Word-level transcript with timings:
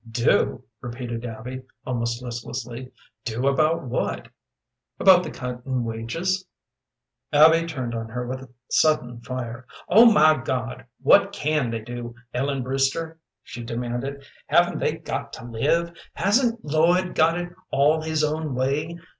"Do?" 0.09 0.63
repeated 0.81 1.25
Abby, 1.27 1.61
almost 1.85 2.23
listlessly. 2.23 2.91
"Do 3.23 3.45
about 3.47 3.83
what?" 3.83 4.29
"About 4.99 5.21
the 5.21 5.29
cut 5.29 5.61
in 5.63 5.83
wages?" 5.83 6.43
Abby 7.31 7.67
turned 7.67 7.93
on 7.93 8.09
her 8.09 8.25
with 8.25 8.51
sudden 8.71 9.19
fire. 9.19 9.67
"Oh, 9.89 10.11
my 10.11 10.41
God, 10.43 10.85
what 11.03 11.31
can 11.31 11.69
they 11.69 11.81
do, 11.81 12.15
Ellen 12.33 12.63
Brewster?" 12.63 13.19
she 13.43 13.61
demanded. 13.63 14.25
"Haven't 14.47 14.79
they 14.79 14.93
got 14.93 15.33
to 15.33 15.45
live? 15.45 15.91
Hasn't 16.13 16.65
Lloyd 16.65 17.13
got 17.13 17.39
it 17.39 17.49
all 17.69 18.01
his 18.01 18.23
own 18.23 18.55
way? 18.55 18.97